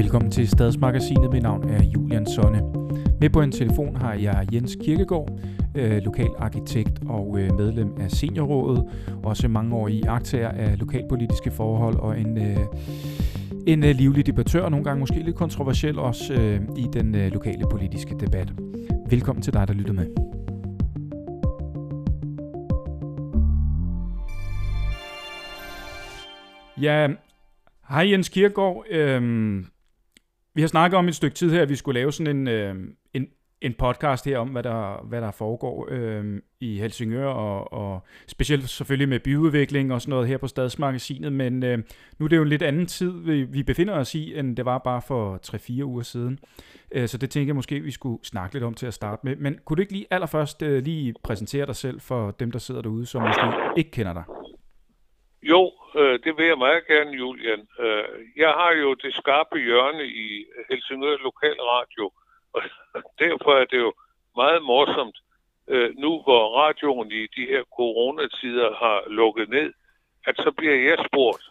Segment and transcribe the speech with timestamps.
[0.00, 1.30] Velkommen til Stadsmagasinet.
[1.32, 2.62] Mit navn er Julian Sonne.
[3.20, 5.38] Med på en telefon har jeg Jens Kirkegaard,
[5.74, 8.84] øh, lokal arkitekt og øh, medlem af Seniorrådet.
[9.22, 12.58] Også mange år i aktager af lokalpolitiske forhold og en, øh,
[13.66, 17.64] en øh, livlig debattør, nogle gange måske lidt kontroversiel også øh, i den øh, lokale
[17.70, 18.52] politiske debat.
[19.10, 20.06] Velkommen til dig, der lytter med.
[26.80, 27.08] Ja,
[27.88, 28.84] hej Jens Kirkegaard.
[28.90, 29.66] Øhm,
[30.54, 32.74] vi har snakket om et stykke tid her, at vi skulle lave sådan en, øh,
[33.14, 33.28] en,
[33.60, 36.24] en podcast her om, hvad der, hvad der foregår øh,
[36.60, 41.62] i Helsingør, og, og specielt selvfølgelig med byudvikling og sådan noget her på Stadsmagasinet, men
[41.62, 41.78] øh,
[42.18, 44.64] nu er det jo en lidt anden tid, vi, vi befinder os i, end det
[44.64, 45.40] var bare for
[45.80, 46.38] 3-4 uger siden.
[46.92, 49.36] Øh, så det tænker jeg måske, vi skulle snakke lidt om til at starte med.
[49.36, 52.82] Men kunne du ikke lige allerførst øh, lige præsentere dig selv for dem, der sidder
[52.82, 54.24] derude, som måske ikke kender dig?
[55.42, 57.68] Jo, øh, det vil jeg meget gerne, Julian.
[57.78, 58.04] Øh,
[58.36, 62.12] jeg har jo det skarpe hjørne i Helsingør Lokalradio,
[62.52, 62.62] og
[63.24, 63.92] derfor er det jo
[64.36, 65.18] meget morsomt,
[65.68, 69.72] øh, nu hvor radioen i de her coronatider har lukket ned,
[70.26, 71.44] at så bliver jeg spurgt,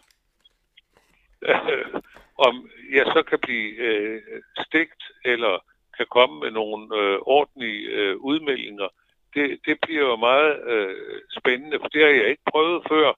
[1.42, 2.02] øh,
[2.46, 4.22] om jeg så kan blive øh,
[4.66, 5.64] stegt eller
[5.96, 8.88] kan komme med nogle øh, ordentlige øh, udmeldinger.
[9.34, 13.12] Det, det bliver jo meget øh, spændende, for det har jeg ikke prøvet før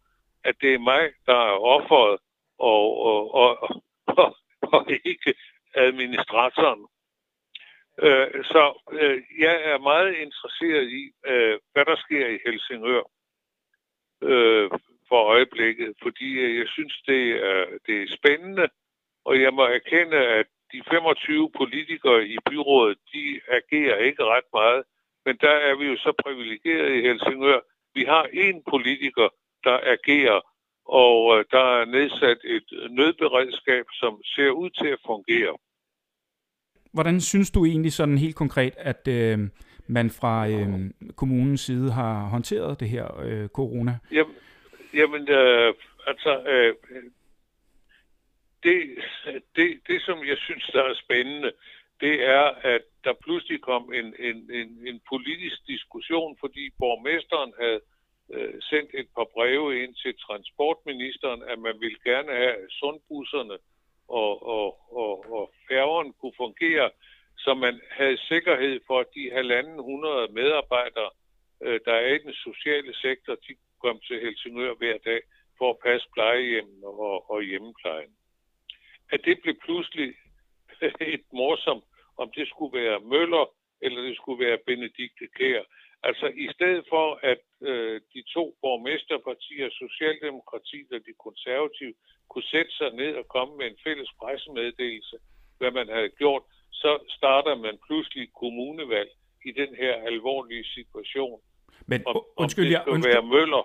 [0.45, 2.21] at det er mig, der er offeret,
[2.59, 5.35] og, og, og, og, og ikke
[5.75, 6.87] administratoren.
[7.99, 13.03] Øh, så øh, jeg er meget interesseret i, øh, hvad der sker i Helsingør
[14.23, 14.71] øh,
[15.09, 18.69] for øjeblikket, fordi jeg synes, det er, det er spændende,
[19.25, 24.83] og jeg må erkende, at de 25 politikere i byrådet, de agerer ikke ret meget,
[25.25, 27.61] men der er vi jo så privilegeret i Helsingør.
[27.95, 29.29] Vi har en politiker,
[29.65, 30.41] der agerer,
[30.85, 35.57] og øh, der er nedsat et nødberedskab, som ser ud til at fungere.
[36.93, 39.39] Hvordan synes du egentlig sådan helt konkret, at øh,
[39.87, 43.99] man fra øh, kommunens side har håndteret det her øh, corona?
[44.13, 44.35] Jamen,
[44.95, 45.75] jamen øh,
[46.07, 46.75] altså, øh,
[48.63, 48.79] det,
[49.57, 51.53] det, det som jeg synes, der er spændende,
[52.01, 57.81] det er, at der pludselig kom en, en, en, en politisk diskussion, fordi borgmesteren havde
[58.33, 63.59] øh, sendt et par breve ind til transportministeren, at man ville gerne have sundbusserne
[64.09, 64.67] og, og,
[65.03, 66.91] og, og færgerne kunne fungere,
[67.39, 71.11] så man havde sikkerhed for, at de halvanden hundrede medarbejdere,
[71.63, 75.21] øh, der er i den sociale sektor, de kom til Helsingør hver dag
[75.59, 78.13] for at passe plejehjemmen og, og hjemmeplejen.
[79.13, 80.15] At det blev pludselig
[81.17, 81.85] et morsomt,
[82.17, 83.47] om det skulle være Møller,
[83.81, 85.63] eller det skulle være Benedikte Kær.
[86.09, 91.95] Altså i stedet for, at øh, de to borgmesterpartier, Socialdemokratiet og de konservative,
[92.31, 95.17] kunne sætte sig ned og komme med en fælles pressemeddelelse,
[95.59, 96.43] hvad man havde gjort,
[96.83, 99.11] så starter man pludselig kommunevalg
[99.49, 101.41] i den her alvorlige situation.
[101.87, 103.63] Men om, undskyld, om jeg, undskyld, være Møller.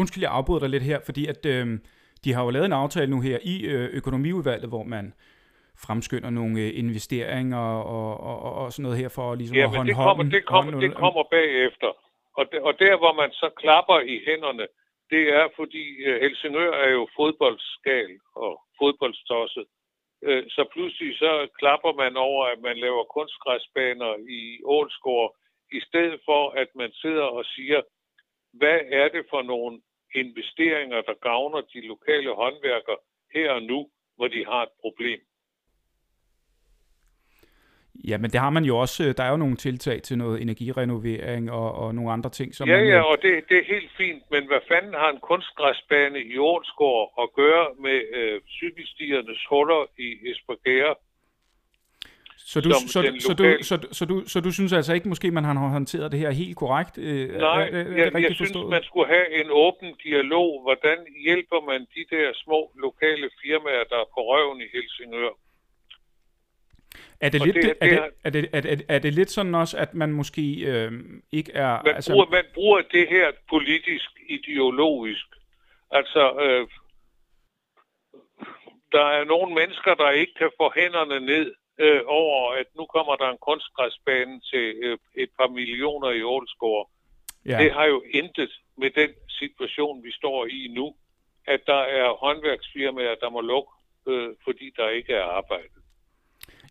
[0.00, 1.78] Undskyld, jeg afbryder dig lidt her, fordi at øh,
[2.24, 5.14] de har jo lavet en aftale nu her i øh, økonomiudvalget, hvor man
[5.86, 7.64] fremskynder nogle øh, investeringer
[7.96, 10.80] og, og, og, sådan noget her for ligesom ja, at hånd, det kommer, det kommer,
[10.80, 11.90] det kommer bagefter.
[12.38, 14.66] Og, det, og der, hvor man så klapper i hænderne,
[15.10, 19.66] det er, fordi øh, Helsingør er jo fodboldskal og fodboldstosset.
[20.22, 25.36] Øh, så pludselig så klapper man over, at man laver kunstgræsbaner i Ålsgård,
[25.72, 27.80] i stedet for, at man sidder og siger,
[28.52, 29.80] hvad er det for nogle
[30.14, 33.00] investeringer, der gavner de lokale håndværkere
[33.34, 35.20] her og nu, hvor de har et problem.
[38.04, 39.04] Ja, men det har man jo også.
[39.04, 42.54] Øh, der er jo nogle tiltag til noget energirenovering og, og nogle andre ting.
[42.54, 45.20] Som ja, man, ja, og det, det er helt fint, men hvad fanden har en
[45.20, 50.96] kunstgræsbane i Ålsgård at gøre med øh, cykelstiernes huller i Esbjerg?
[52.52, 52.78] Så du, så,
[53.26, 56.20] så, du, så, så, du, så du synes altså ikke, måske man har håndteret det
[56.20, 56.98] her helt korrekt?
[56.98, 60.62] Øh, Nej, er, er, er jeg, jeg synes, man skulle have en åben dialog.
[60.62, 65.34] Hvordan hjælper man de der små lokale firmaer, der er på røven i Helsingør?
[67.20, 69.54] Er det, lidt, det, det, er, det, er, det, er, det, er det lidt sådan
[69.54, 70.92] også, at man måske øh,
[71.32, 71.82] ikke er...
[71.84, 72.12] Man, altså...
[72.12, 75.26] bruger, man bruger det her politisk, ideologisk.
[75.90, 76.68] Altså, øh,
[78.92, 83.16] der er nogle mennesker, der ikke kan få hænderne ned øh, over, at nu kommer
[83.16, 86.90] der en kunstgræsbane til øh, et par millioner i Ålsgård.
[87.46, 87.58] Ja.
[87.62, 90.94] Det har jo intet med den situation, vi står i nu,
[91.46, 93.72] at der er håndværksfirmaer, der må lukke,
[94.08, 95.77] øh, fordi der ikke er arbejde.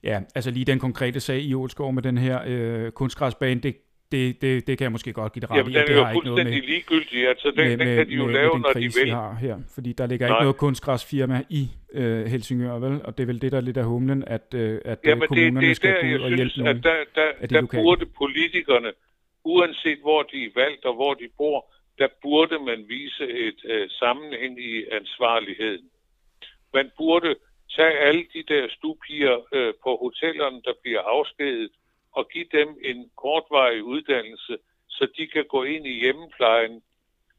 [0.08, 3.76] Ja, altså lige den konkrete sag i Ålsgård med den her øh, kunstgræsbane, det
[4.12, 5.76] det, det, det kan jeg måske godt give det ret Jamen, i.
[5.76, 7.28] den og er det jo fuldstændig med, ligegyldig.
[7.30, 9.06] Altså, den, med, den kan de jo med, lave, med når den de vil.
[9.06, 9.58] vi har her.
[9.76, 10.36] Fordi der ligger Nej.
[10.36, 13.02] ikke noget kunstgræsfirma i øh, Helsingør, vel?
[13.06, 15.22] Og det er vel det, der er lidt af humlen, at, øh, at Jamen, øh,
[15.22, 16.78] det, kommunerne det er skal der, gå ud og hjælpe nogen.
[16.78, 17.84] at der, der, af de der lokale.
[17.84, 18.92] burde politikerne,
[19.44, 21.60] uanset hvor de er valgt og hvor de bor,
[21.98, 25.86] der burde man vise et øh, sammenhæng i ansvarligheden.
[26.74, 27.36] Man burde
[27.76, 31.72] Tag alle de der stupiger øh, på hotellerne, der bliver afskedet,
[32.12, 36.82] og give dem en kortvarig uddannelse, så de kan gå ind i hjemmeplejen,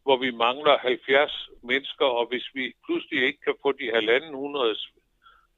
[0.02, 4.76] hvor vi mangler 70 mennesker, og hvis vi pludselig ikke kan få de halvanden hundrede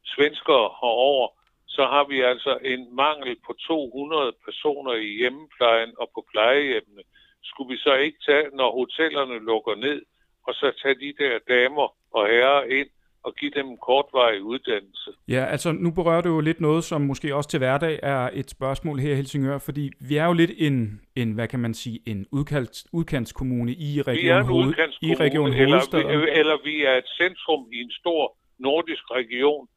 [0.04, 1.28] svenskere herover,
[1.66, 7.02] så har vi altså en mangel på 200 personer i hjemmeplejen og på plejehjemmene.
[7.42, 10.02] Skulle vi så ikke tage, når hotellerne lukker ned,
[10.46, 12.90] og så tage de der damer og herrer ind
[13.24, 15.10] og give dem en kortvarig uddannelse?
[15.28, 18.50] Ja, altså nu berører du jo lidt noget, som måske også til hverdag er et
[18.50, 21.98] spørgsmål her i Helsingør, fordi vi er jo lidt en, en hvad kan man sige,
[22.06, 26.20] en udkants, udkantskommune i Region, Vi er en Hoved, i region eller, Hovedstaden.
[26.20, 29.68] vi- eller vi er et centrum i en stor nordisk region,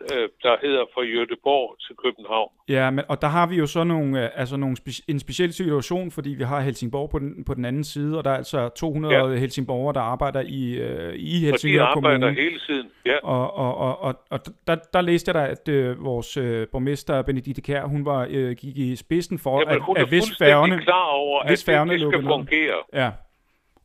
[0.00, 2.50] øh, der hedder fra Göteborg til København.
[2.68, 4.76] Ja, men, og der har vi jo så nogle, øh, altså nogle
[5.08, 8.30] en speciel situation, fordi vi har Helsingborg på den, på den anden side, og der
[8.30, 9.26] er altså 200 ja.
[9.38, 12.42] Helsingborgere, der arbejder i, øh, i Og de Helsingør arbejder Kommune.
[12.42, 12.90] hele tiden.
[13.06, 13.16] Ja.
[13.22, 17.22] Og, og, og, og, og der, der læste jeg da, at øh, vores øh, borgmester,
[17.22, 20.78] Benedikte Kær, hun var, øh, gik i spidsen for, hun at, at hvis færgerne...
[20.78, 22.28] klar over, at hvis det, færgerne det skal ned.
[22.28, 22.82] fungere.
[22.92, 23.10] Ja,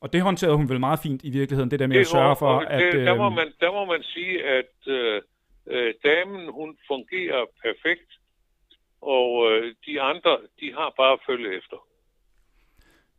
[0.02, 2.36] og det håndterede hun vel meget fint i virkeligheden, det der med Det, at sørge
[2.36, 2.94] for, og at...
[2.94, 5.22] det, der, må øh, man, der må man sige, at øh,
[5.68, 8.12] øh, damen, hun fungerer perfekt,
[9.02, 11.78] og øh, de andre, de har bare at følge efter.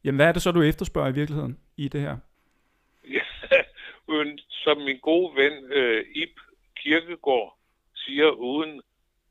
[0.05, 2.17] Jamen, hvad er det så, du efterspørger i virkeligheden i det her?
[3.17, 3.63] Ja,
[4.09, 6.41] men som min gode ven øh, Ip
[6.77, 7.59] Kirkegaard
[7.95, 8.83] siger uden,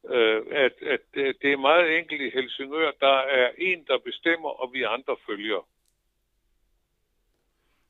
[0.09, 2.91] øh, at, at det er meget enkelt i Helsingør.
[2.99, 5.67] Der er en, der bestemmer, og vi andre følger.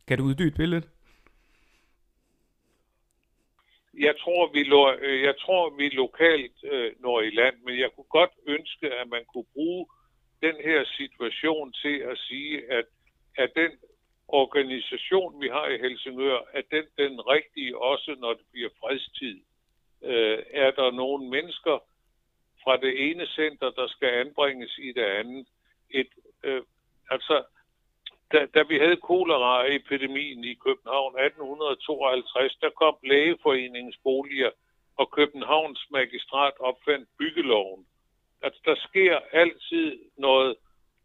[0.07, 0.87] Kan du uddybe det lidt?
[3.93, 7.89] Jeg tror, vi, lo- øh, jeg tror, vi lokalt øh, når i land, men jeg
[7.95, 9.87] kunne godt ønske, at man kunne bruge
[10.41, 12.85] den her situation til at sige, at,
[13.37, 13.71] at den
[14.27, 19.41] organisation, vi har i Helsingør, at den den rigtige også, når det bliver fredstid.
[20.03, 21.79] Øh, er der nogle mennesker
[22.63, 25.47] fra det ene center, der skal anbringes i det andet?
[25.89, 26.09] Et,
[26.43, 26.61] øh,
[27.09, 27.43] altså,
[28.31, 34.51] da, da vi havde koleraepidemien i København 1852, der kom lægeforeningens boliger,
[34.97, 37.85] og Københavns magistrat opfandt byggeloven.
[38.43, 40.55] At der sker altid noget,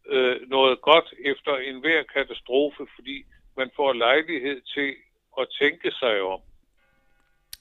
[0.08, 3.24] øh, noget godt efter enhver katastrofe, fordi
[3.56, 4.94] man får lejlighed til
[5.40, 6.40] at tænke sig om.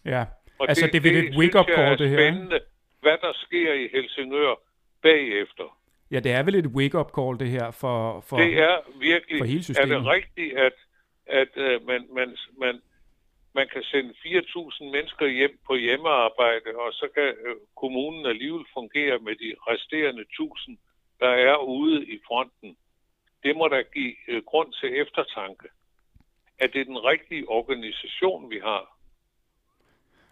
[0.06, 0.26] Ja,
[0.60, 2.18] Og altså det, det er et wake-up synes jeg er call, det her.
[2.20, 2.32] ikke?
[2.32, 2.60] spændende,
[3.02, 4.56] hvad der sker i Helsingør
[5.02, 5.78] bagefter.
[6.12, 9.46] Ja, det er vel et wake-up call, det her, for, for, det er virkelig, for
[9.46, 9.98] hele er systemet.
[9.98, 10.74] det rigtigt, at,
[11.26, 12.82] at uh, man, man, man,
[13.54, 19.20] man kan sende 4.000 mennesker hjem på hjemmearbejde, og så kan uh, kommunen alligevel fungere
[19.20, 20.76] med de resterende 1.000,
[21.20, 22.78] der er ude i fronten.
[23.44, 25.68] Det må da give uh, grund til eftertanke.
[26.60, 28.95] Er det den rigtige organisation, vi har?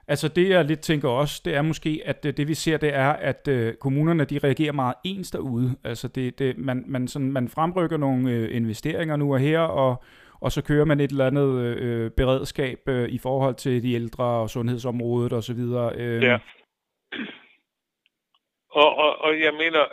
[0.07, 2.93] Altså det, jeg lidt tænker også, det er måske, at øh, det vi ser, det
[2.93, 5.75] er, at øh, kommunerne, de reagerer meget ens derude.
[5.83, 10.03] Altså det, det, man, man, sådan, man fremrykker nogle øh, investeringer nu og her, og,
[10.41, 14.23] og så kører man et eller andet øh, beredskab øh, i forhold til de ældre
[14.23, 15.59] og sundhedsområdet osv.
[15.95, 16.39] Øh, Ja.
[18.69, 19.83] Og, og, og jeg mener,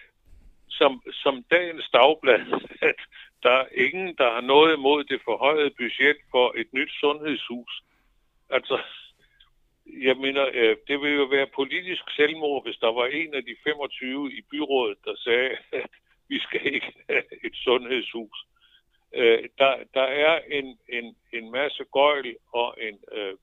[0.78, 2.40] som, som dagens dagblad,
[2.82, 3.00] at
[3.42, 7.82] der er ingen, der har noget imod det forhøjede budget for et nyt sundhedshus.
[8.50, 8.78] Altså,
[10.02, 13.56] jeg mener, øh, det ville jo være politisk selvmord, hvis der var en af de
[13.64, 15.90] 25 i byrådet, der sagde, at
[16.28, 18.44] vi skal ikke have et sundhedshus.
[19.14, 22.98] Øh, der, der er en, en, en masse gøjl og en...
[23.12, 23.34] Øh,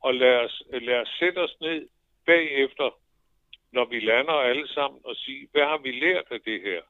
[0.00, 1.88] og lad os, lad os sætte os ned
[2.26, 2.98] bagefter,
[3.72, 6.82] når vi lander alle sammen, og sige, hvad har vi lært af det her?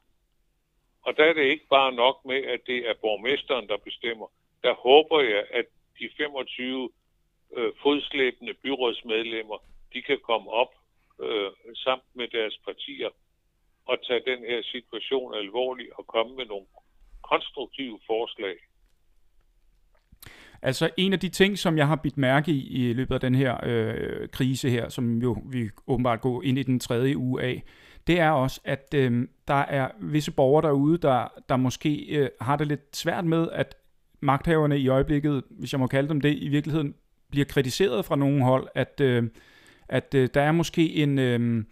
[1.02, 4.26] Og der er det ikke bare nok med, at det er borgmesteren, der bestemmer.
[4.62, 5.66] Der håber jeg, at
[5.98, 6.90] de 25
[7.56, 9.58] øh, fodslæbende byrådsmedlemmer,
[9.92, 10.72] de kan komme op
[11.20, 13.10] øh, sammen med deres partier
[13.86, 16.66] og tage den her situation alvorligt og komme med nogle
[17.22, 18.56] konstruktive forslag.
[20.62, 23.34] Altså en af de ting, som jeg har bidt mærke i i løbet af den
[23.34, 27.62] her øh, krise her, som jo vi åbenbart går ind i den tredje uge af,
[28.06, 32.56] det er også, at øh, der er visse borgere derude, der, der måske øh, har
[32.56, 33.76] det lidt svært med, at
[34.20, 36.94] magthaverne i øjeblikket, hvis jeg må kalde dem det, i virkeligheden
[37.30, 39.24] bliver kritiseret fra nogle hold, at, øh,
[39.88, 41.18] at øh, der er måske en...
[41.18, 41.64] Øh,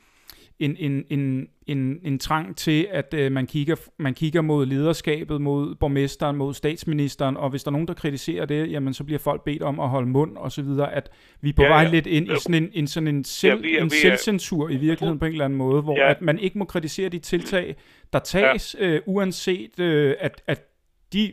[0.58, 5.40] en, en, en, en, en trang til, at øh, man, kigger, man kigger mod lederskabet,
[5.40, 9.18] mod borgmesteren, mod statsministeren, og hvis der er nogen, der kritiserer det, jamen så bliver
[9.18, 11.82] folk bedt om at holde mund og så videre, at vi er på ja, vej
[11.82, 11.90] ja.
[11.90, 15.18] lidt ind i sådan en, en, sådan en, selv, ja, er, en selvcensur i virkeligheden
[15.18, 16.10] på en eller anden måde, hvor ja.
[16.10, 17.76] at man ikke må kritisere de tiltag,
[18.12, 18.86] der tages, ja.
[18.86, 20.68] øh, uanset øh, at, at
[21.12, 21.32] de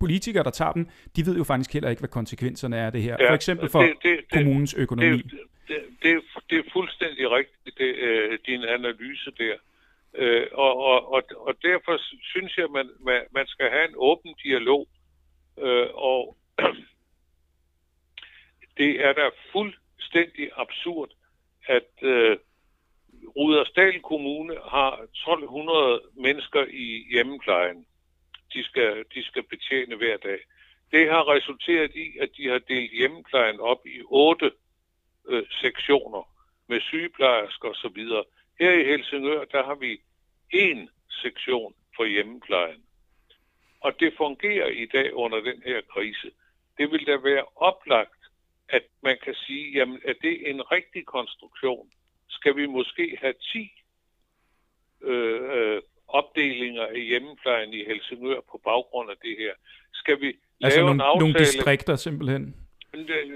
[0.00, 3.02] politikere, der tager dem, de ved jo faktisk heller ikke, hvad konsekvenserne er af det
[3.02, 3.16] her.
[3.20, 5.16] Ja, for eksempel for det, det, kommunens økonomi.
[5.16, 9.56] Det, det, det, det er fuldstændig rigtigt, det, øh, din analyse der.
[10.14, 13.94] Øh, og, og, og, og derfor synes jeg, at man, man, man skal have en
[13.96, 14.88] åben dialog.
[15.58, 16.36] Øh, og
[18.78, 21.10] det er da fuldstændig absurd,
[21.66, 22.36] at øh,
[23.36, 27.86] Rudersdal Kommune har 1200 mennesker i hjemmeplejen
[28.52, 30.38] de skal, de skal betjene hver dag.
[30.90, 34.52] Det har resulteret i, at de har delt hjemmeplejen op i otte
[35.28, 36.22] øh, sektioner
[36.68, 38.04] med sygeplejersker osv.
[38.60, 40.00] Her i Helsingør, der har vi
[40.54, 40.88] én
[41.22, 42.84] sektion for hjemmeplejen.
[43.80, 46.30] Og det fungerer i dag under den her krise.
[46.78, 48.22] Det vil da være oplagt,
[48.68, 51.90] at man kan sige, jamen er det en rigtig konstruktion?
[52.28, 53.70] Skal vi måske have 10
[55.02, 59.52] øh, øh, opdelinger af hjemmeplejen i Helsingør på baggrund af det her.
[59.92, 60.28] Skal vi
[60.62, 61.32] altså lave nogle, en aftale...
[61.32, 62.56] nogle distrikter simpelthen?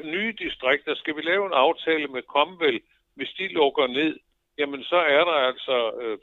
[0.05, 0.95] Nye distrikter.
[0.95, 2.81] Skal vi lave en aftale med Comvel,
[3.14, 4.19] hvis de lukker ned?
[4.59, 6.19] Jamen så er der altså øh,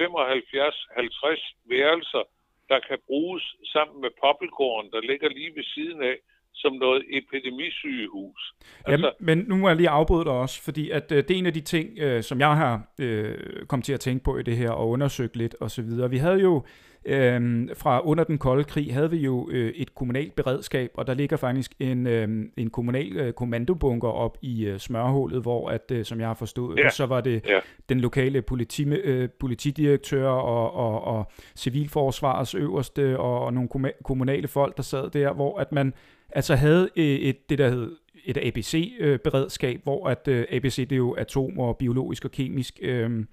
[0.00, 2.22] 75-50 værelser,
[2.68, 6.16] der kan bruges sammen med Poppelgården, der ligger lige ved siden af,
[6.54, 8.54] som noget epidemisygehus.
[8.84, 11.38] Altså, Jamen, men nu må jeg lige afbryde dig også, fordi at, øh, det er
[11.38, 14.42] en af de ting, øh, som jeg har øh, kommet til at tænke på i
[14.42, 16.10] det her, og undersøgt lidt og så videre.
[16.10, 16.64] Vi havde jo
[17.06, 21.14] øh, fra under den kolde krig, havde vi jo øh, et kommunalt beredskab, og der
[21.14, 26.04] ligger faktisk en, øh, en kommunal øh, kommandobunker op i øh, smørhullet, hvor, at, øh,
[26.04, 26.90] som jeg har forstået, ja.
[26.90, 27.58] så var det ja.
[27.88, 33.68] den lokale politi, øh, politidirektør og, og, og civilforsvarets øverste og, og nogle
[34.04, 35.94] kommunale folk, der sad der, hvor at man
[36.30, 40.96] altså havde øh, et, det, der hed et ABC-beredskab, hvor at øh, ABC det er
[40.96, 43.24] jo atom og biologisk og kemisk øh,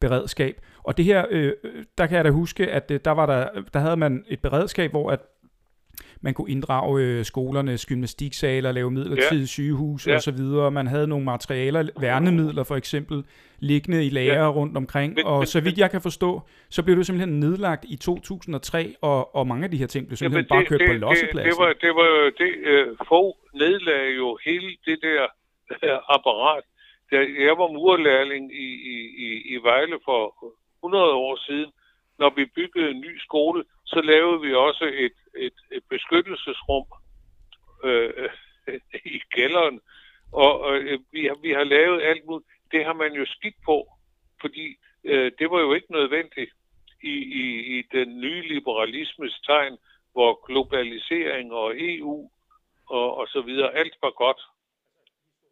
[0.00, 0.60] beredskab.
[0.82, 1.52] Og det her, øh,
[1.98, 4.90] der kan jeg da huske, at øh, der var der, der havde man et beredskab,
[4.90, 5.20] hvor at
[6.20, 9.46] man kunne inddrage øh, skolernes gymnastiksaler, lave midlertidige ja.
[9.46, 10.14] sygehus ja.
[10.14, 10.70] og så videre.
[10.70, 13.24] Man havde nogle materialer, værnemidler for eksempel,
[13.58, 14.50] liggende i lager ja.
[14.50, 15.14] rundt omkring.
[15.14, 18.94] Men, og men, så vidt jeg kan forstå, så blev det simpelthen nedlagt i 2003,
[19.02, 21.50] og, og mange af de her ting blev simpelthen ja, bare kørt det, på lossepladsen.
[21.50, 25.22] Det, det, var, det var det, uh, få nedlagde jo hele det der
[25.70, 26.64] uh, apparat.
[27.10, 28.96] Da jeg var murlærling i, i,
[29.26, 31.72] i, i Vejle for 100 år siden,
[32.18, 36.86] når vi byggede en ny skole, så lavede vi også et, et, et beskyttelsesrum
[37.84, 38.28] øh,
[39.16, 39.80] i kælderen,
[40.32, 42.48] og og øh, vi, har, vi har lavet alt muligt.
[42.72, 43.88] Det har man jo skidt på,
[44.40, 46.50] fordi øh, det var jo ikke nødvendigt
[47.02, 49.76] i, i, i den nye liberalismes tegn,
[50.12, 52.30] hvor globalisering og EU
[52.88, 54.40] og, og så videre, alt var godt.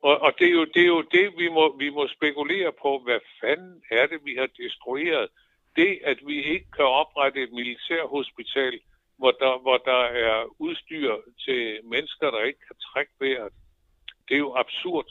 [0.09, 2.91] Og, og det, er jo, det er jo det, vi må, vi må spekulere på,
[3.05, 5.29] hvad fanden er det, vi har destrueret
[5.77, 8.75] det, at vi ikke kan oprette et militærhospital,
[9.19, 11.11] hvor der, hvor der er udstyr
[11.45, 13.53] til mennesker, der ikke kan trække vejret,
[14.29, 15.09] det er jo absurd.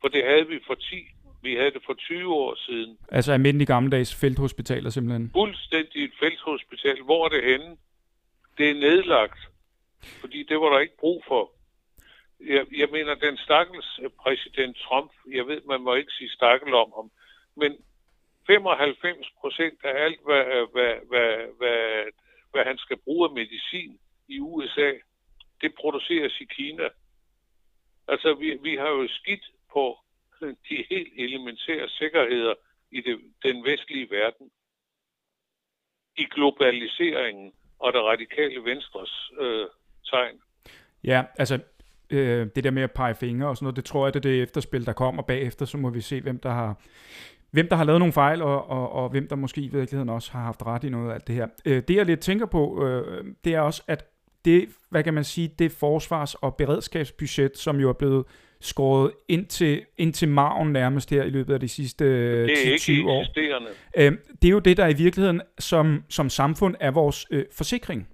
[0.00, 0.96] For det havde vi for 10,
[1.42, 2.98] vi havde det for 20 år siden.
[3.12, 5.30] Altså almindelige gammeldags felthospitaler simpelthen?
[5.34, 7.02] Fuldstændig et felthospital.
[7.02, 7.76] Hvor er det henne?
[8.58, 9.38] Det er nedlagt.
[10.20, 11.57] Fordi det var der ikke brug for.
[12.40, 16.74] Jeg, jeg mener, den stakkels øh, præsident Trump, jeg ved, man må ikke sige stakkel
[16.74, 17.10] om ham,
[17.56, 17.76] men
[18.46, 22.04] 95 procent af alt, hvad, øh, hvad, hvad, hvad,
[22.52, 24.92] hvad han skal bruge af medicin i USA,
[25.60, 26.88] det produceres i Kina.
[28.08, 29.98] Altså, vi, vi har jo skidt på
[30.68, 32.54] de helt elementære sikkerheder
[32.90, 34.50] i det, den vestlige verden.
[36.16, 39.66] I globaliseringen og det radikale venstres øh,
[40.10, 40.40] tegn.
[41.04, 41.60] Ja, altså
[42.10, 44.30] øh, det der med at pege fingre og sådan noget, det tror jeg, det er
[44.30, 46.80] det efterspil, der kommer bagefter, så må vi se, hvem der har
[47.50, 50.32] hvem der har lavet nogle fejl, og, og, og hvem der måske i virkeligheden også
[50.32, 51.46] har haft ret i noget af alt det her.
[51.64, 54.04] Øh, det jeg lidt tænker på, øh, det er også, at
[54.44, 58.24] det, hvad kan man sige, det forsvars- og beredskabsbudget, som jo er blevet
[58.60, 62.04] skåret ind til, ind til maven nærmest her i løbet af de sidste
[62.44, 63.24] 10-20 år.
[63.96, 64.12] Øh,
[64.42, 68.08] det er jo det, der i virkeligheden som, som samfund er vores øh, forsikring.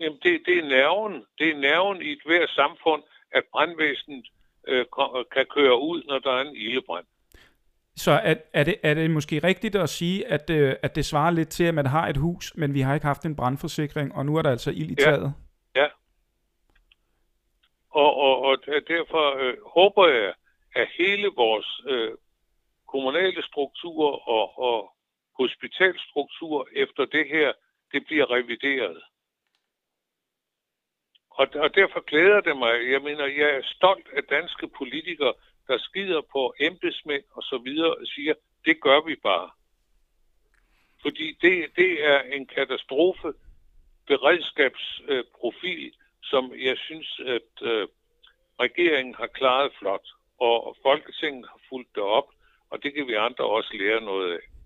[0.00, 1.12] Jamen, det, det er nerven.
[1.38, 3.02] Det er nerven i et hvert samfund,
[3.32, 4.26] at brandvæsenet
[4.68, 4.86] øh,
[5.32, 7.06] kan køre ud, når der er en ildebrand.
[7.96, 11.30] Så er, er, det, er det måske rigtigt at sige, at, øh, at det svarer
[11.30, 14.26] lidt til, at man har et hus, men vi har ikke haft en brandforsikring, og
[14.26, 15.34] nu er der altså ild i taget?
[15.76, 15.80] Ja.
[15.82, 15.88] ja.
[17.90, 18.56] Og, og, og
[18.88, 20.32] derfor øh, håber jeg,
[20.74, 22.10] at hele vores øh,
[22.88, 24.92] kommunale struktur og, og
[25.38, 27.52] hospitalstruktur efter det her,
[27.92, 29.02] det bliver revideret.
[31.40, 32.74] Og, og derfor glæder det mig.
[32.92, 35.34] Jeg mener, jeg er stolt af danske politikere,
[35.68, 39.50] der skider på embedsmænd og så videre og siger, det gør vi bare.
[41.02, 43.32] Fordi det, det er en katastrofe
[44.06, 47.88] beredskabsprofil, som jeg synes, at øh,
[48.60, 50.08] regeringen har klaret flot.
[50.40, 52.28] Og Folketinget har fulgt det op,
[52.70, 54.57] og det kan vi andre også lære noget af.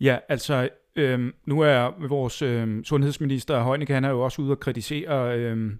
[0.00, 4.60] Ja, altså øhm, nu er vores øhm, sundhedsminister Heunicke, han er jo også ude og
[4.60, 5.78] kritisere øhm,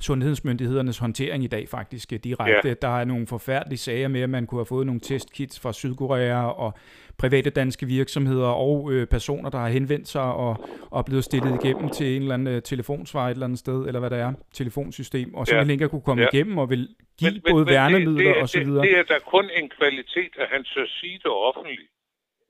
[0.00, 2.68] sundhedsmyndighedernes håndtering i dag faktisk øh, direkte.
[2.68, 2.74] Ja.
[2.82, 6.44] Der er nogle forfærdelige sager med, at man kunne have fået nogle testkits fra Sydkorea
[6.44, 6.78] og
[7.18, 11.88] private danske virksomheder og øh, personer, der har henvendt sig og, og blevet stillet igennem
[11.88, 15.34] til en eller anden øh, telefonsvar et eller andet sted, eller hvad det er, telefonsystem,
[15.34, 15.72] og simpelthen ja.
[15.72, 16.28] ikke kunne komme ja.
[16.32, 18.82] igennem og vil give men, både men, værnemidler det, det, og så videre.
[18.82, 21.80] Det, det er da kun en kvalitet, at han så sige det offentligt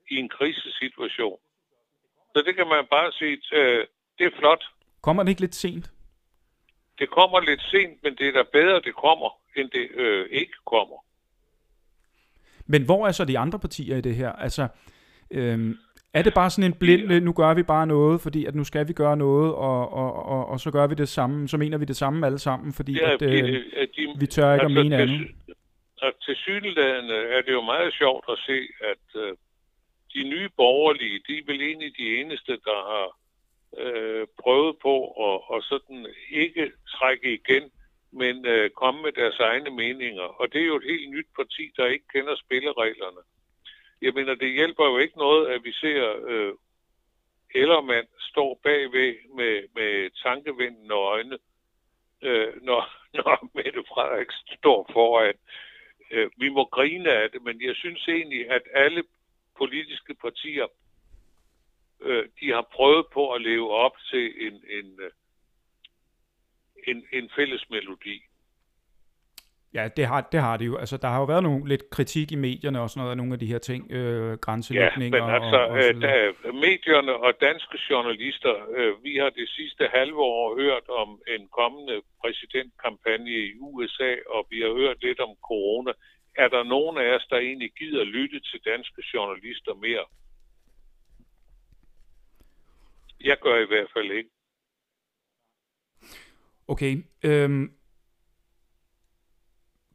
[0.09, 1.39] i en krisesituation.
[2.35, 3.85] Så det kan man bare sige, øh,
[4.17, 4.63] det er flot.
[5.01, 5.91] Kommer det ikke lidt sent?
[6.99, 10.53] Det kommer lidt sent, men det er da bedre, det kommer, end det øh, ikke
[10.65, 10.95] kommer.
[12.65, 14.31] Men hvor er så de andre partier i det her?
[14.31, 14.67] Altså,
[15.31, 15.77] øhm,
[16.13, 18.87] er det bare sådan en blind, nu gør vi bare noget, fordi at nu skal
[18.87, 21.85] vi gøre noget, og, og, og, og så gør vi det samme, så mener vi
[21.85, 23.63] det samme alle sammen, fordi ja, at, øh, de,
[23.95, 25.27] de, vi tør ikke altså, at mene andet?
[26.21, 28.59] Til synligheden er det jo meget sjovt at se,
[28.91, 29.33] at øh,
[30.13, 33.07] de nye borgerlige, de er vel egentlig de eneste, der har
[33.77, 37.71] øh, prøvet på at og sådan ikke trække igen,
[38.11, 40.27] men øh, komme med deres egne meninger.
[40.41, 43.21] Og det er jo et helt nyt parti, der ikke kender spillereglerne.
[44.01, 46.53] Jeg mener, det hjælper jo ikke noget, at vi ser øh,
[47.55, 51.37] Ellermand står bagved med, med tankevindende øjne,
[52.21, 52.81] øh, når,
[53.17, 55.35] når Mette Frederiksen står foran.
[56.11, 59.03] Øh, vi må grine af det, men jeg synes egentlig, at alle
[59.57, 60.67] politiske partier
[62.01, 65.11] øh, de har prøvet på at leve op til en, en, øh,
[66.87, 68.21] en, en fælles melodi.
[69.73, 70.77] Ja, det har, det har det jo.
[70.77, 73.33] Altså, der har jo været nogle lidt kritik i medierne og sådan noget af nogle
[73.33, 77.33] af de her ting, øh, grænselægninger ja, men altså, og, og øh, der, medierne og
[77.41, 83.53] danske journalister, øh, vi har det sidste halve år hørt om en kommende præsidentkampagne i
[83.59, 85.91] USA, og vi har hørt lidt om corona.
[86.37, 90.05] Er der nogen af os, der egentlig gider lytte til danske journalister mere?
[93.21, 94.29] Jeg gør i hvert fald ikke.
[96.67, 96.97] Okay.
[97.23, 97.71] Øhm,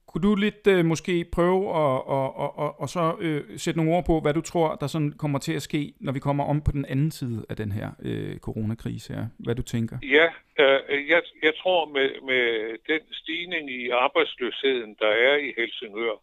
[0.07, 3.97] kunne du lidt øh, måske prøve at og, og, og, og så øh, sætte nogle
[3.97, 6.63] ord på, hvad du tror, der sådan kommer til at ske, når vi kommer om
[6.65, 9.27] på den anden side af den her øh, coronakrise her?
[9.39, 9.97] Hvad du tænker?
[10.03, 10.29] Ja,
[10.63, 12.45] øh, jeg, jeg tror med, med
[12.89, 16.17] den stigning i arbejdsløsheden, der er i Helsingør,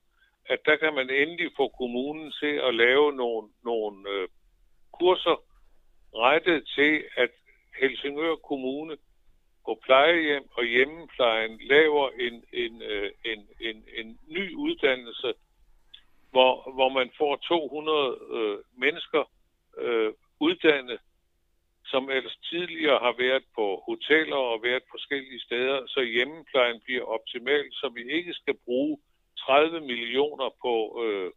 [0.49, 4.27] at der kan man endelig få kommunen til at lave nogle, nogle øh,
[4.91, 5.43] kurser,
[6.15, 7.29] rettet til, at
[7.79, 8.97] Helsingør Kommune
[9.65, 15.33] på plejehjem og hjemmeplejen laver en, en, øh, en, en, en ny uddannelse,
[16.31, 19.23] hvor, hvor man får 200 øh, mennesker
[19.77, 20.99] øh, uddannet,
[21.85, 27.65] som ellers tidligere har været på hoteller og været forskellige steder, så hjemmeplejen bliver optimal,
[27.71, 28.97] så vi ikke skal bruge
[29.45, 31.31] 30 millioner på, øh,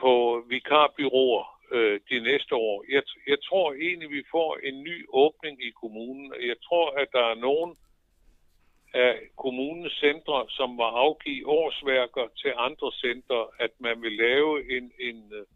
[0.00, 2.84] på vikarbyråer øh, de næste år.
[2.88, 6.34] Jeg, jeg tror egentlig, vi får en ny åbning i kommunen.
[6.40, 7.76] Jeg tror, at der er nogen
[8.94, 14.92] af kommunens centre, som var afgive årsværker til andre centre, at man vil lave en,
[15.00, 15.46] en, øh,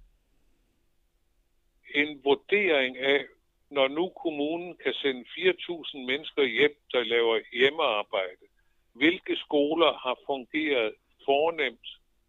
[1.94, 3.24] en vurdering af,
[3.70, 8.46] når nu kommunen kan sende 4.000 mennesker hjem, der laver hjemmearbejde,
[8.92, 10.94] hvilke skoler har fungeret
[11.29, 11.89] fornemt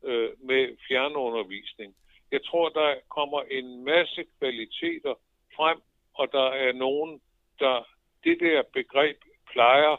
[0.09, 1.95] øh, med fjernundervisning?
[2.31, 5.13] Jeg tror, der kommer en masse kvaliteter
[5.55, 5.79] frem,
[6.13, 7.21] og der er nogen,
[7.59, 7.87] der
[8.23, 9.17] det der begreb
[9.51, 9.93] plejer,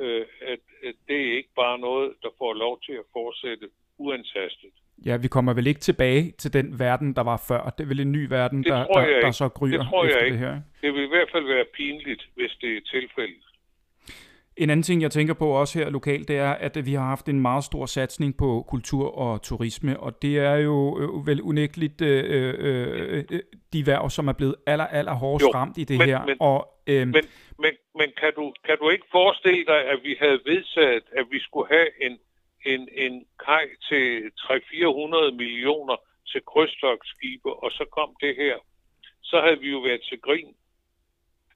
[0.00, 3.66] øh, at, at det er ikke bare noget, der får lov til at fortsætte
[3.98, 4.70] uantastet.
[5.06, 7.60] Ja, vi kommer vel ikke tilbage til den verden, der var før.
[7.78, 10.24] Det er vel en ny verden, der, der, der så gryder det tror jeg efter
[10.24, 10.38] ikke.
[10.38, 10.60] det her.
[10.82, 13.44] Det vil i hvert fald være pinligt, hvis det er tilfældet.
[14.56, 17.28] En anden ting, jeg tænker på også her lokalt, det er, at vi har haft
[17.28, 22.00] en meget stor satsning på kultur og turisme, og det er jo øh, vel unægteligt
[22.00, 23.40] øh, øh, øh,
[23.72, 26.26] de værv, som er blevet aller, aller hårdest jo, ramt i det men, her.
[26.26, 27.24] Men, og, øh, men,
[27.58, 31.40] men, men kan, du, kan du ikke forestille dig, at vi havde vedtaget, at vi
[31.40, 32.18] skulle have en,
[32.66, 35.96] en, en kaj til 300-400 millioner
[36.30, 38.56] til krydstogsskibe, og så kom det her,
[39.22, 40.54] så havde vi jo været til grin.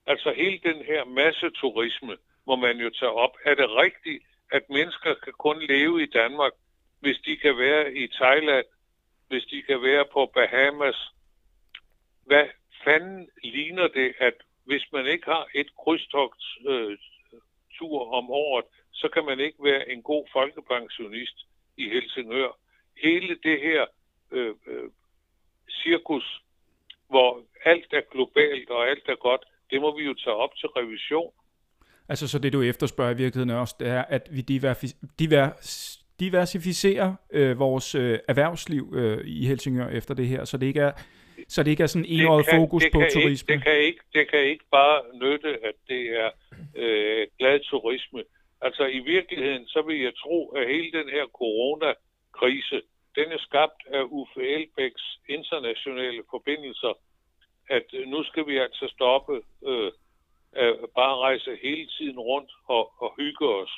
[0.06, 2.16] Altså hele den her masseturisme,
[2.48, 3.34] må man jo tage op.
[3.44, 6.52] Er det rigtigt, at mennesker kan kun leve i Danmark,
[7.00, 8.64] hvis de kan være i Thailand
[9.28, 11.12] hvis de kan være på Bahamas.
[12.24, 12.46] Hvad
[12.84, 14.34] fanden ligner det, at
[14.64, 16.98] hvis man ikke har et krydstogt øh,
[17.78, 21.38] tur om året, så kan man ikke være en god folkepensionist
[21.76, 22.58] i Helsingør.
[23.02, 23.86] Hele det her
[24.30, 24.90] øh, øh,
[25.70, 26.42] cirkus,
[27.08, 30.68] hvor alt er globalt og alt er godt, det må vi jo tage op til
[30.68, 31.32] revision.
[32.08, 34.40] Altså så det du efterspørger i virkeligheden også, det er, at vi
[36.20, 40.92] diversificerer øh, vores øh, erhvervsliv øh, i Helsingør efter det her, så det ikke er
[41.48, 43.54] så det ikke er sådan en enåret fokus det på kan turisme?
[43.54, 46.30] Ikke, det, kan ikke, det kan ikke bare nytte, at det er
[46.76, 48.22] øh, glad turisme.
[48.60, 52.80] Altså i virkeligheden, så vil jeg tro, at hele den her coronakrise,
[53.14, 56.92] den er skabt af Uffe Elbæks internationale forbindelser,
[57.70, 59.92] at nu skal vi altså stoppe øh,
[60.52, 63.70] at bare rejse hele tiden rundt og, og hygge os.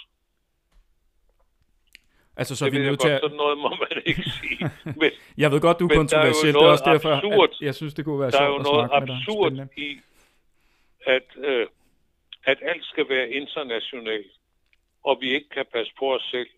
[2.37, 3.21] Altså, så det vi er nødt til at...
[3.23, 4.71] Sådan noget må man ikke sige.
[4.85, 6.55] Men, jeg ved godt, du er kontroversiel.
[6.55, 9.01] Det er også derfor, absurd, at jeg synes, det kunne være sjovt at snakke med
[9.01, 9.09] dig.
[9.09, 10.01] Der er jo noget absurd i,
[11.07, 11.67] at, øh,
[12.45, 14.33] at alt skal være internationalt,
[15.05, 16.49] og vi ikke kan passe på os selv.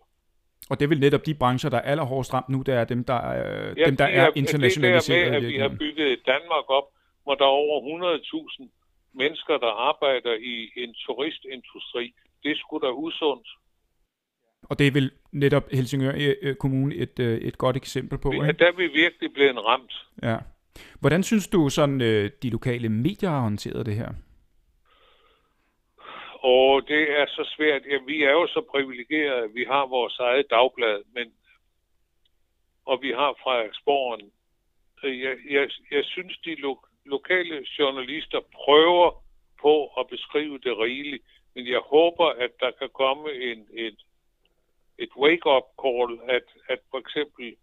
[0.69, 3.19] Og det vil netop de brancher, der er allerhårdest ramt nu, det er dem, der,
[3.29, 5.25] øh, ja, dem, der er, er internationaliseret.
[5.25, 6.87] Det der med, at vi har bygget Danmark op,
[7.23, 8.67] hvor der er over 100.000
[9.13, 12.13] mennesker, der arbejder i en turistindustri.
[12.43, 13.47] Det skulle da usundt.
[14.63, 18.31] Og det er vel netop Helsingør øh, øh, Kommune et, øh, et godt eksempel på,
[18.31, 18.53] ikke?
[18.53, 19.93] Der er vi virkelig blevet ramt.
[20.23, 20.37] Ja.
[20.99, 21.99] Hvordan synes du sådan,
[22.43, 24.09] de lokale medier har håndteret det her?
[26.39, 27.81] Og det er så svært.
[27.91, 31.33] Ja, vi er jo så privilegerede, at vi har vores eget dagblad, men
[32.85, 34.31] og vi har Frederiksborgen.
[35.03, 39.23] Jeg, jeg, jeg synes, de lo, lokale journalister prøver
[39.61, 41.23] på at beskrive det rigeligt,
[41.55, 43.97] men jeg håber, at der kan komme en, et,
[44.97, 47.55] et wake-up call, at, at for eksempel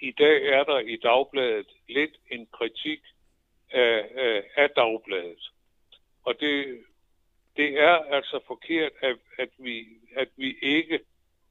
[0.00, 3.00] i dag er der i dagbladet lidt en kritik
[3.70, 5.50] af, af, af dagbladet.
[6.24, 6.84] Og det,
[7.56, 11.00] det er altså forkert, at, at, vi, at vi ikke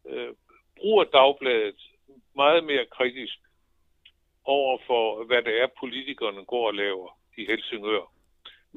[0.05, 0.33] øh,
[0.77, 1.81] bruger dagbladet
[2.35, 3.39] meget mere kritisk
[4.45, 8.13] over for, hvad det er, politikerne går og laver i Helsingør.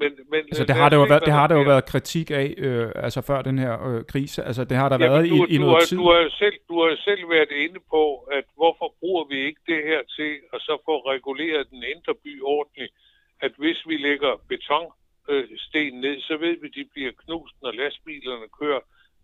[0.01, 2.53] Men, men, altså, det har, det, jo været, det har der jo været kritik af,
[2.57, 4.43] øh, altså før den her øh, krise.
[4.43, 5.97] Altså, det har der ja, været du, i, i noget har, tid.
[5.97, 8.03] Du har, selv, du har selv været inde på,
[8.37, 12.41] at hvorfor bruger vi ikke det her til at så få reguleret den indre by
[12.41, 12.93] ordentligt,
[13.41, 17.71] at hvis vi lægger betonsten øh, ned, så ved vi, at de bliver knust, når
[17.71, 18.79] lastbilerne kører.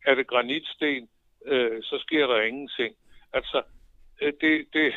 [0.06, 1.10] Er det granitsten,
[1.46, 2.96] øh, så sker der ingenting.
[3.34, 3.62] Altså,
[4.22, 4.94] øh, det, det,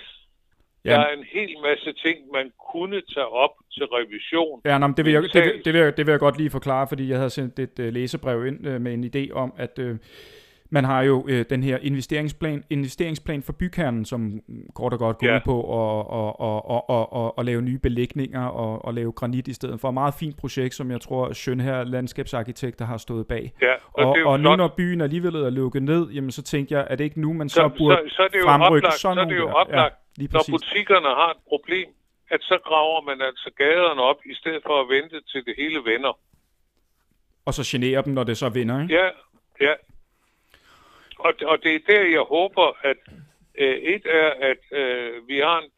[0.87, 0.93] Ja.
[0.93, 4.61] Der er en hel masse ting, man kunne tage op til revision.
[4.65, 6.87] Ja, nå, det, vil jeg, det, det, vil jeg, det vil jeg godt lige forklare,
[6.89, 9.97] fordi jeg havde sendt et uh, læsebrev ind uh, med en idé om, at uh,
[10.71, 14.41] man har jo uh, den her investeringsplan, investeringsplan for bykernen, som
[14.75, 15.37] kort og godt går ja.
[15.37, 19.13] ud på at, og, og, og, og, og, og lave nye belægninger og, og lave
[19.13, 19.89] granit i stedet for.
[19.89, 23.53] Et meget fint projekt, som jeg tror, Schönher landskabsarkitekter har stået bag.
[23.63, 26.87] Ja, og, og, og nu når byen alligevel er lukket ned, jamen så tænker jeg,
[26.91, 28.95] at det ikke nu, man så, så burde så, så er det jo fremrykke oplagt,
[28.95, 31.89] sådan så er det jo oplagt, ja Lige Når butikkerne har et problem,
[32.31, 35.85] at så graver man altså gaderne op, i stedet for at vente til det hele
[35.85, 36.19] vender.
[37.45, 38.95] Og så generer dem, når det så vinder, ikke?
[38.95, 39.11] Ja,
[39.61, 39.75] ja.
[41.19, 42.97] Og, og det er der, jeg håber, at
[43.55, 45.71] øh, et er, at øh, vi har en,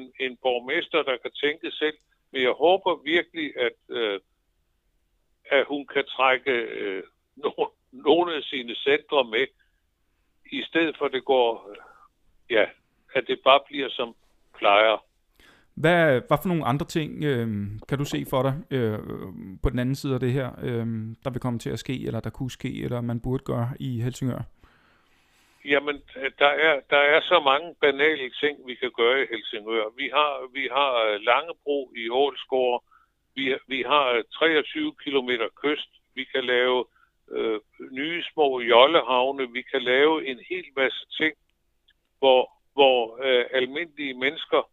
[0.00, 1.96] en, en borgmester, der kan tænke selv,
[2.32, 4.20] men jeg håber virkelig, at, øh,
[5.50, 7.02] at hun kan trække øh,
[7.36, 7.50] no,
[7.92, 9.46] nogle af sine centre med,
[10.52, 11.76] i stedet for at det går, øh,
[12.50, 12.66] ja,
[13.14, 14.14] at det bare bliver som
[14.58, 15.04] plejer.
[15.74, 17.46] Hvad, hvad for nogle andre ting øh,
[17.88, 18.98] kan du se for dig øh,
[19.62, 20.86] på den anden side af det her, øh,
[21.24, 24.00] der vil komme til at ske, eller der kunne ske, eller man burde gøre i
[24.00, 24.42] Helsingør?
[25.64, 26.02] Jamen,
[26.38, 29.84] der er, der er så mange banale ting, vi kan gøre i Helsingør.
[29.96, 32.84] Vi har, vi har Langebro i Ålsgård.
[33.34, 35.30] Vi, vi har 23 km
[35.62, 35.90] kyst.
[36.14, 36.84] Vi kan lave
[37.30, 39.52] øh, nye små jollehavne.
[39.52, 41.34] Vi kan lave en hel masse ting,
[42.18, 44.70] hvor hvor øh, almindelige mennesker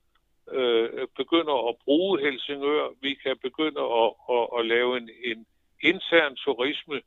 [0.51, 2.89] øh, begynder at bruge Helsingør.
[3.01, 5.45] Vi kan begynde at, at, at lave en, en
[5.83, 7.01] intern turisme.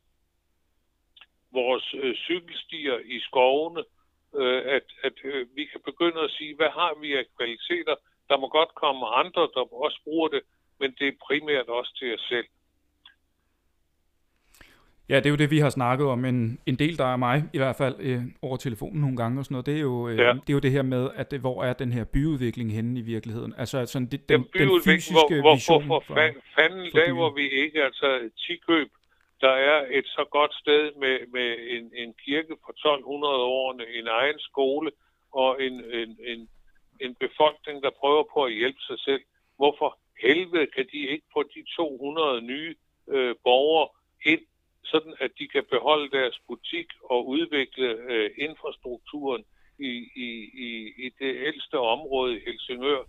[1.52, 3.84] Vores øh, cykelstier i skovene,
[4.34, 7.94] øh, at, at øh, vi kan begynde at sige, hvad har vi af kvaliteter?
[8.28, 10.42] Der må godt komme andre, der også bruger det,
[10.80, 12.46] men det er primært også til os selv.
[15.08, 16.24] Ja, det er jo det, vi har snakket om.
[16.24, 19.44] En, en del, der er mig i hvert fald øh, over telefonen nogle gange og
[19.44, 20.32] sådan noget, det er jo, øh, ja.
[20.32, 23.02] det, er jo det her med, at det, hvor er den her byudvikling henne i
[23.02, 23.54] virkeligheden?
[23.58, 25.86] Altså sådan det, den, den, den fysiske hvor, hvor, vision.
[25.86, 26.14] Hvor, for,
[26.56, 28.88] fanden for laver vi ikke altså tikøb?
[29.40, 34.06] Der er et så godt sted med, med en, en kirke fra 1200 årene, en
[34.06, 34.90] egen skole
[35.32, 36.48] og en, en, en,
[37.00, 39.22] en befolkning, der prøver på at hjælpe sig selv.
[39.56, 42.74] Hvorfor helvede kan de ikke få de 200 nye
[43.08, 43.88] øh, borgere
[44.32, 44.44] ind,
[44.84, 49.44] sådan at de kan beholde deres butik og udvikle øh, infrastrukturen
[49.78, 49.92] i,
[50.26, 50.28] i,
[50.66, 50.68] i,
[51.04, 53.02] i det ældste område i Helsingør.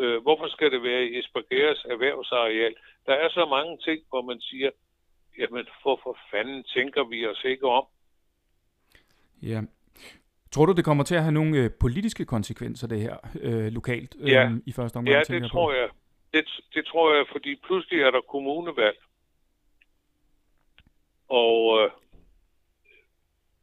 [0.00, 2.74] Øh, hvorfor skal det være i Esbergers erhvervsareal?
[3.06, 4.70] Der er så mange ting, hvor man siger,
[5.38, 7.84] jamen hvorfor fanden tænker vi os ikke om?
[9.42, 9.60] Ja.
[10.52, 14.16] Tror du, det kommer til at have nogle øh, politiske konsekvenser, det her øh, lokalt
[14.20, 14.50] øh, ja.
[14.66, 15.16] i første omgang?
[15.16, 15.88] Ja, det tror jeg.
[16.34, 18.98] Det, det tror jeg, fordi pludselig er der kommunevalg.
[21.28, 21.90] Og øh,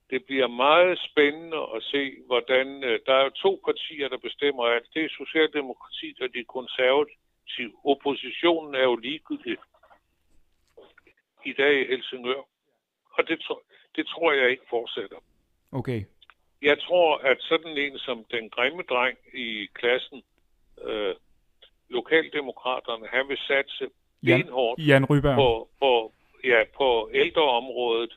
[0.10, 2.84] det bliver meget spændende at se, hvordan...
[2.84, 4.88] Øh, der er jo to partier, der bestemmer alt.
[4.94, 7.74] Det er Socialdemokratiet og de konservative.
[7.84, 9.58] Oppositionen er jo ligegyldig
[11.46, 12.42] i dag i Helsingør.
[13.12, 13.38] Og det,
[13.96, 15.18] det tror jeg ikke fortsætter.
[15.72, 16.04] Okay.
[16.62, 20.24] Jeg tror, at sådan en som den grimme dreng i klassen,
[20.82, 21.16] øh,
[21.90, 23.90] Lokaldemokraterne, han vil satse
[24.24, 25.36] Jan, benhårdt Jan Ryberg.
[25.36, 26.14] på, på,
[26.46, 28.14] ja, på ældreområdet,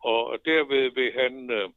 [0.00, 1.68] og derved vil han, øh,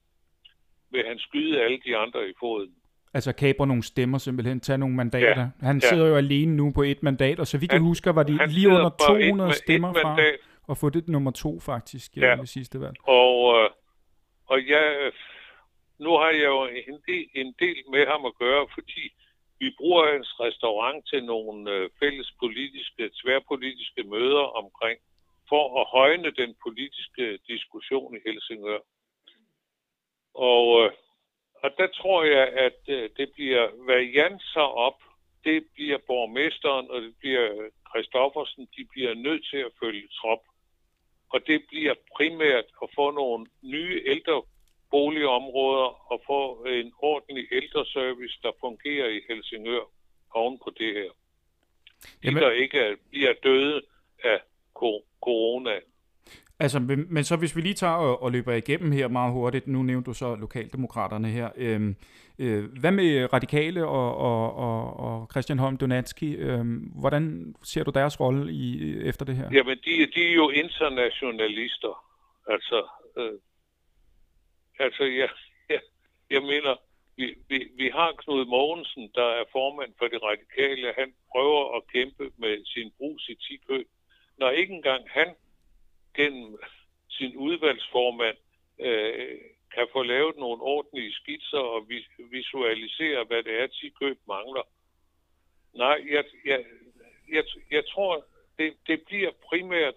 [0.92, 2.76] vil han skyde alle de andre i foden.
[3.14, 5.42] Altså kabre nogle stemmer simpelthen, tage nogle mandater.
[5.62, 5.88] Ja, han ja.
[5.88, 8.68] sidder jo alene nu på et mandat, og så vidt jeg husker, var de lige
[8.68, 10.22] under 200 et, stemmer et fra
[10.70, 12.36] at få det nummer to faktisk ja.
[12.36, 12.96] ved sidste valg.
[13.08, 13.70] Og, øh,
[14.46, 15.12] og jeg,
[16.00, 19.04] nu har jeg jo en del, en del med ham at gøre, fordi
[19.60, 25.00] vi bruger hans restaurant til nogle øh, fælles politiske, tværpolitiske møder omkring,
[25.50, 28.80] for at højne den politiske diskussion i Helsingør.
[30.34, 30.92] Og, øh,
[31.64, 35.00] og der tror jeg, at øh, det bliver, hvad Jan så op,
[35.44, 40.40] det bliver borgmesteren, og det bliver Christoffersen, de bliver nødt til at følge trop.
[41.30, 44.44] Og det bliver primært at få nogle nye ældre
[44.92, 49.86] boligområder og få en ordentlig ældreservice, der fungerer i Helsingør
[50.34, 51.12] oven på det her.
[51.12, 52.44] De, Jamen...
[52.44, 53.82] der ikke bliver døde
[54.24, 54.40] af
[54.74, 55.15] corona.
[56.60, 59.84] Altså, men så hvis vi lige tager og, og løber igennem her meget hurtigt, nu
[59.84, 61.50] nævnte du så lokaldemokraterne her.
[61.56, 61.96] Øhm,
[62.40, 66.36] øh, hvad med radikale og, og, og, og Christian Holm Donatski?
[66.36, 69.50] Øhm, hvordan ser du deres rolle i, efter det her?
[69.52, 72.06] Jamen, de, de er jo internationalister.
[72.48, 73.40] Altså, øh,
[74.80, 75.30] altså jeg,
[75.70, 75.82] jeg,
[76.30, 76.76] jeg mener,
[77.18, 80.94] vi, vi, vi har Knud Mogensen, der er formand for det radikale.
[80.98, 83.84] Han prøver at kæmpe med sin brus i tikø.
[84.38, 85.36] Når ikke engang han
[86.16, 86.58] gennem
[87.10, 88.38] sin udvalgsformand
[88.80, 89.38] øh,
[89.74, 91.90] kan få lavet nogle ordentlige skitser og
[92.32, 94.68] visualisere, hvad det er, tikøb mangler.
[95.74, 96.66] Nej, jeg, jeg,
[97.30, 98.26] jeg, jeg tror,
[98.58, 99.96] det, det bliver primært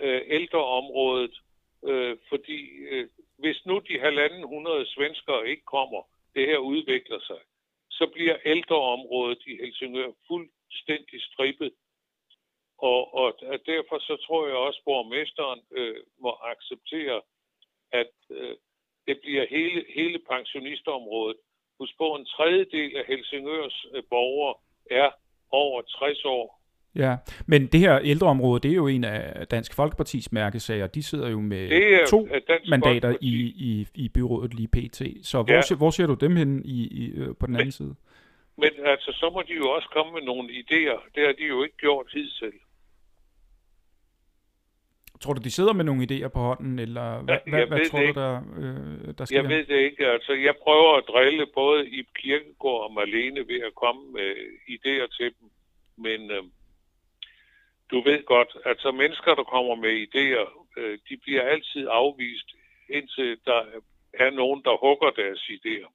[0.00, 1.40] øh, ældreområdet,
[1.84, 6.02] øh, fordi øh, hvis nu de halvanden hundrede svenskere ikke kommer,
[6.34, 7.40] det her udvikler sig,
[7.90, 11.72] så bliver ældreområdet i Helsingør fuldstændig strippet.
[12.88, 13.28] Og, og
[13.66, 17.20] derfor så tror jeg også, at borgmesteren øh, må acceptere,
[17.92, 18.54] at øh,
[19.06, 21.36] det bliver hele, hele pensionistområdet.
[21.78, 24.54] Husk på, en tredjedel af Helsingørs øh, borgere
[24.90, 25.10] er
[25.50, 26.60] over 60 år.
[26.94, 27.16] Ja,
[27.46, 30.86] men det her ældreområde, det er jo en af Dansk Folkepartis mærkesager.
[30.86, 32.28] De sidder jo med to
[32.68, 33.34] mandater i,
[33.68, 35.26] i, i byrådet lige pt.
[35.26, 35.62] Så hvor, ja.
[35.62, 37.94] ser, hvor ser du dem hen i, i, øh, på den anden men, side?
[38.56, 41.08] Men altså, så må de jo også komme med nogle idéer.
[41.14, 42.52] Det har de jo ikke gjort hidtil.
[45.20, 47.98] Tror du, de sidder med nogle idéer på hånden, eller hvad, ja, hvad, hvad tror
[47.98, 49.36] du, der, øh, der sker?
[49.36, 50.06] Jeg ved det ikke.
[50.06, 54.30] Altså, jeg prøver at drille både i Kirkegård og Marlene ved at komme med
[54.74, 55.48] idéer til dem.
[55.96, 56.42] Men øh,
[57.90, 62.48] du ved godt, at så mennesker, der kommer med idéer, øh, de bliver altid afvist,
[62.88, 63.60] indtil der
[64.12, 65.90] er nogen, der hugger deres idéer.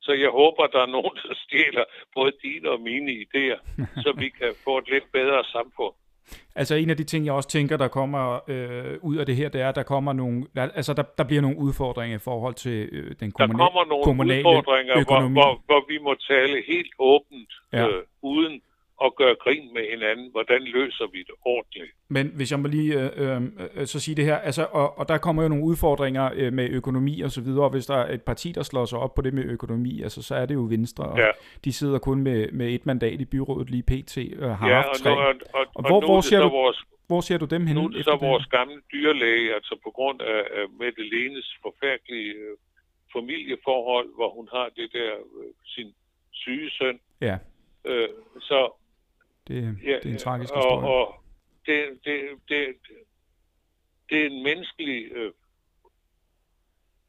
[0.00, 1.84] Så jeg håber, der er nogen, der stjæler
[2.14, 3.58] både dine og mine idéer,
[4.04, 5.94] så vi kan få et lidt bedre samfund.
[6.56, 9.48] Altså en af de ting, jeg også tænker, der kommer øh, ud af det her,
[9.48, 12.88] det er, at der kommer nogle, altså der, der bliver nogle udfordringer i forhold til
[12.92, 15.32] øh, den kommunale, Der kommer nogle kommunale udfordringer, økonomi.
[15.32, 17.88] Hvor, hvor, hvor vi må tale helt åbent, ja.
[17.88, 18.60] øh, uden
[18.98, 20.30] og gøre grin med hinanden.
[20.30, 21.92] Hvordan løser vi det ordentligt?
[22.08, 23.42] Men hvis jeg må lige øh,
[23.74, 26.70] øh, så sige det her, altså, og, og der kommer jo nogle udfordringer øh, med
[26.70, 29.22] økonomi og så videre, og hvis der er et parti, der slår sig op på
[29.22, 31.30] det med økonomi, altså, så er det jo Venstre, og ja.
[31.64, 34.18] de sidder kun med, med et mandat i byrådet lige pt.
[34.42, 35.10] og har ja, haft tre.
[35.10, 37.76] Og, og, og, og hvor, hvor, ser du, vores, hvor ser du dem hen?
[37.76, 42.56] Nu er så vores gamle dyrlæge, altså på grund af, af Mette Lenes forfærdelige øh,
[43.12, 45.94] familieforhold, hvor hun har det der, øh, sin
[46.32, 46.98] syge søn.
[47.20, 47.38] Ja.
[47.84, 48.08] Øh,
[48.40, 48.60] så
[49.48, 50.88] det, ja, det er en tragisk og, historie.
[50.88, 51.14] Og
[51.66, 52.76] det, det, det,
[54.10, 55.12] det er en menneskelig...
[55.12, 55.32] Øh,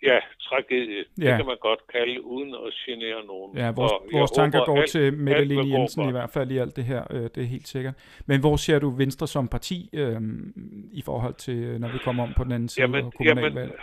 [0.04, 1.06] ja, tragedie.
[1.17, 1.28] Ja.
[1.28, 3.58] Det kan man godt kalde, uden at genere nogen.
[3.58, 6.58] Ja, vores, vores tanker håber, går alt, til Mette Linde Jensen i hvert fald i
[6.58, 7.93] alt det her, øh, det er helt sikkert.
[8.26, 10.21] Men hvor ser du Venstre som parti øh,
[10.91, 13.76] i forhold til, øh, når vi kommer om på den anden side jamen, af kommunalvalget?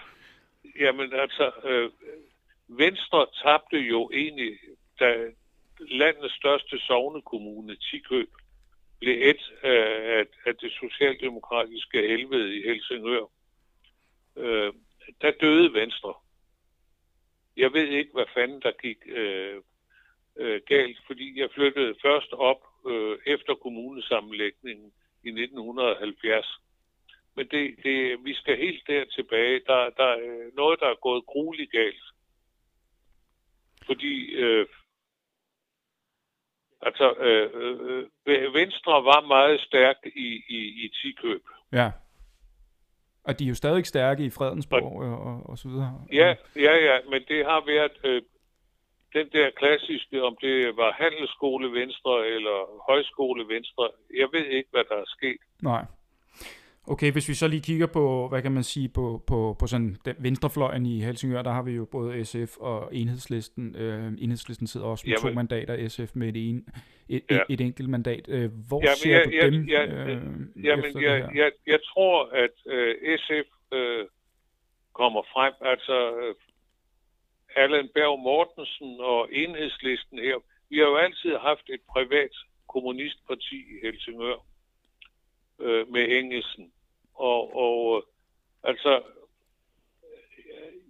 [0.81, 1.91] Jamen, jamen altså, øh,
[2.69, 4.53] Venstre tabte jo egentlig,
[5.01, 5.15] da
[5.81, 8.31] landets største sovnekommune, Tikøb,
[9.01, 13.25] blev et øh, af, af det socialdemokratiske helvede i Helsingør.
[14.37, 14.73] Øh,
[15.21, 16.15] der døde Venstre.
[17.57, 19.63] Jeg ved ikke, hvad fanden der gik øh,
[20.37, 24.93] øh, galt, fordi jeg flyttede først op øh, efter kommunesammenlægningen
[25.25, 26.47] i 1970.
[27.37, 29.61] Men det, det, vi skal helt der tilbage.
[29.67, 32.05] Der, der er noget, der er gået grueligt galt.
[33.87, 34.67] Fordi øh,
[36.83, 37.51] altså, øh,
[38.27, 41.43] øh, Venstre var meget stærk i, i, i tikøb.
[41.73, 41.91] Ja.
[43.25, 46.01] Og de er jo stadig stærke i Fredensborg og, og, og så videre.
[46.13, 48.23] Ja, ja, ja, men det har været øh,
[49.13, 52.59] den der klassiske, om det var handelsskole venstre eller
[52.91, 53.91] højskole venstre.
[54.15, 55.41] Jeg ved ikke, hvad der er sket.
[55.63, 55.85] Nej.
[56.87, 59.97] Okay, hvis vi så lige kigger på, hvad kan man sige, på, på, på sådan
[60.05, 63.77] den venstrefløjen i Helsingør, der har vi jo både SF og Enhedslisten.
[63.77, 66.69] Øh, Enhedslisten sidder også med Jamen, to mandater, SF med et, en,
[67.09, 67.41] et, ja.
[67.49, 68.29] et, enkelt mandat.
[68.29, 70.09] Øh, hvor Jamen, ser jeg, du jeg, dem jeg, øh,
[70.65, 71.31] Jamen, jeg, det her?
[71.35, 74.07] Jeg, jeg tror, at øh, SF øh,
[74.93, 75.53] kommer frem.
[75.61, 76.35] Altså, øh,
[77.57, 80.37] Allan Berg Mortensen og Enhedslisten her.
[80.71, 82.35] Vi har jo altid haft et privat
[82.69, 84.39] kommunistparti i Helsingør
[85.61, 86.73] øh, med Engelsen.
[87.15, 88.05] Og, og
[88.63, 89.03] altså,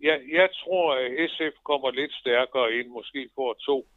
[0.03, 3.89] jeg, jeg tror, at SF kommer lidt stærkere ind, måske for to.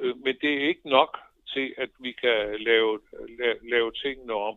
[0.00, 1.18] Øh, men det er ikke nok
[1.54, 3.00] til, at vi kan lave,
[3.38, 4.56] lave, lave tingene om.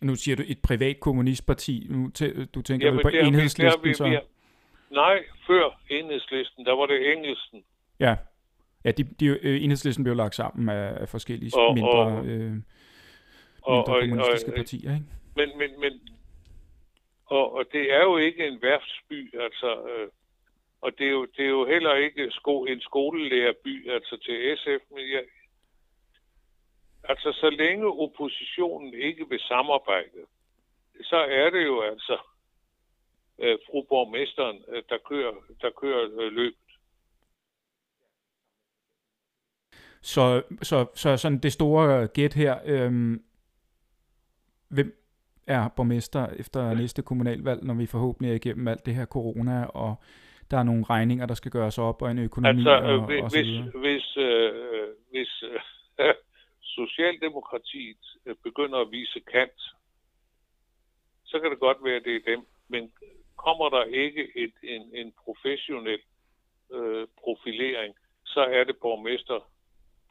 [0.00, 1.86] Nu siger du et privat kommunistparti.
[1.90, 4.04] Nu tæ- du tænker Jamen, på enhedslisten, vi, så?
[4.04, 4.18] Vi,
[4.90, 7.64] nej, før enhedslisten, der var det engelsen.
[8.00, 8.16] Ja,
[8.84, 12.40] ja de, de, øh, enhedslisten blev lagt sammen af, af forskellige og, mindre, og, øh,
[12.50, 12.64] mindre
[13.62, 15.06] og, kommunistiske og, partier, ikke?
[15.38, 15.92] Men, men, men
[17.26, 20.08] og, og det er jo ikke en værftsby, altså, øh,
[20.80, 24.90] og det er, jo, det er jo heller ikke sko, en skolelærerby, altså til SF,
[24.90, 25.24] men jeg,
[27.04, 30.26] altså så længe oppositionen ikke vil samarbejde,
[31.02, 32.18] så er det jo altså
[33.38, 36.58] øh, fru borgmesteren, øh, der kører, der kører øh, løbet.
[40.02, 43.24] Så, så, så sådan det store gæt her, øhm,
[44.68, 44.98] hvem
[45.48, 49.94] er borgmester efter næste kommunalvalg, når vi forhåbentlig er igennem alt det her corona, og
[50.50, 53.30] der er nogle regninger, der skal gøres op, og en økonomi altså, og, hvis, og
[53.30, 53.70] så videre.
[53.84, 55.60] Hvis, øh, hvis øh,
[56.78, 59.60] Socialdemokratiet øh, begynder at vise kant,
[61.24, 62.46] så kan det godt være, at det er dem.
[62.68, 62.92] Men
[63.36, 66.00] kommer der ikke et, en, en professionel
[66.72, 69.40] øh, profilering, så er det borgmester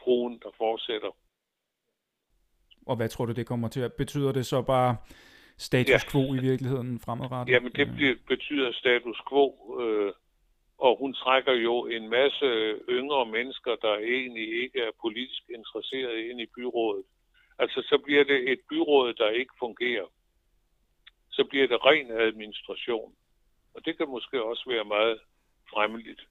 [0.04, 1.12] fruen, der fortsætter.
[2.86, 4.95] Og hvad tror du, det kommer til at Betyder det så bare
[5.58, 6.39] status quo ja.
[6.39, 7.54] i virkeligheden fremadrettet?
[7.54, 9.46] Jamen, det betyder status quo,
[9.82, 10.13] øh,
[10.78, 12.46] og hun trækker jo en masse
[12.89, 17.06] yngre mennesker, der egentlig ikke er politisk interesseret ind i byrådet.
[17.60, 20.06] Altså, så bliver det et byråd, der ikke fungerer.
[21.32, 23.13] Så bliver det ren administration.
[23.74, 25.20] Og det kan måske også være meget
[25.74, 26.22] fremmeligt.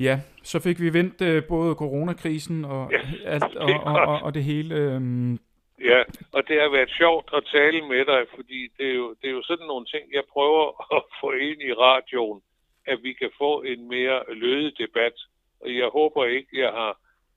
[0.00, 4.34] Ja, så fik vi vendt øh, både coronakrisen og, ja, alt, og, og, og, og
[4.34, 4.74] det hele.
[4.74, 5.38] Øhm.
[5.80, 6.00] Ja,
[6.32, 9.34] og det har været sjovt at tale med dig, fordi det er, jo, det er
[9.38, 10.66] jo sådan nogle ting, jeg prøver
[10.96, 12.40] at få ind i radioen,
[12.86, 15.16] at vi kan få en mere lødig debat.
[15.60, 16.92] Og jeg håber ikke, jeg har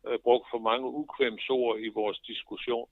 [0.08, 2.88] øh, brugt for mange ukvemsord i vores diskussion.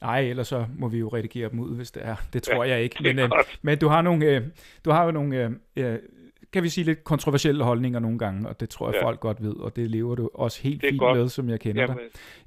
[0.00, 2.16] Nej, ellers så må vi jo redigere dem ud, hvis det er.
[2.32, 3.02] Det tror ja, jeg ikke.
[3.02, 3.30] Men, øh,
[3.62, 4.42] men du har nogle, øh,
[4.84, 5.98] du har jo nogle øh, øh
[6.52, 9.06] kan vi sige, lidt kontroversielle holdninger nogle gange, og det tror jeg, ja.
[9.06, 11.18] folk godt ved, og det lever du også helt fint godt.
[11.18, 11.96] med, som jeg kender Jamen,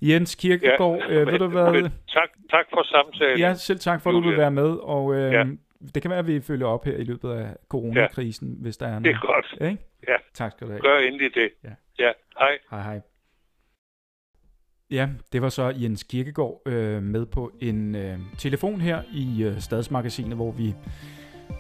[0.02, 0.10] dig.
[0.10, 1.72] Jens Kirkegaard, ja, øh, ved du hvad?
[1.72, 3.40] Men, tak, tak for samtalen.
[3.40, 5.44] Ja, selv tak for, at du vil være med, og øh, ja.
[5.96, 8.62] det kan være, at vi følger op her i løbet af coronakrisen, ja.
[8.62, 9.06] hvis der er noget.
[9.06, 9.56] Det er godt.
[9.60, 9.84] Ja, ikke?
[10.08, 10.16] Ja.
[10.34, 10.82] Tak skal du have.
[10.82, 11.50] Gør endelig det.
[11.64, 11.70] Ja.
[12.00, 12.12] ja.
[12.40, 12.58] Hej.
[12.72, 13.02] Hej, hej.
[14.92, 19.60] Ja, det var så Jens Kirkegaard øh, med på en øh, telefon her i øh,
[19.60, 20.74] Stadsmagasinet, hvor vi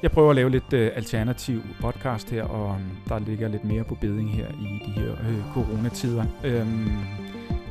[0.03, 3.83] jeg prøver at lave lidt øh, alternativ podcast her, og øhm, der ligger lidt mere
[3.83, 6.25] på beding her i de her øh, coronatider.
[6.43, 6.89] Øhm,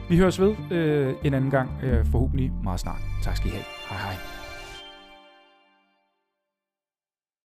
[0.09, 3.01] vi høres ved øh, en anden gang, øh, forhåbentlig meget snart.
[3.23, 3.65] Tak skal I have.
[3.91, 4.40] Hej hej.